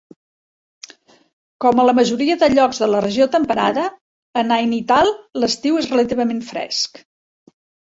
[1.65, 3.85] Com a la majoria de llocs de la regió temperada,
[4.43, 7.03] a Nainital l'estiu és relativament fresc.